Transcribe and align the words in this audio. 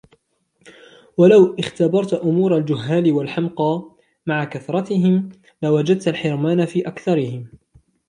وَلَوْ 1.17 1.55
اخْتَبَرْت 1.59 2.13
أُمُورَ 2.13 2.57
الْجُهَّالِ 2.57 3.11
وَالْحَمْقَى، 3.11 3.95
مَعَ 4.29 4.43
كَثْرَتِهِمْ، 4.43 5.29
لَوَجَدَتْ 5.63 6.07
الْحِرْمَانَ 6.07 6.65
فِي 6.65 6.87
أَكْثَرِهِمْ 6.87 7.51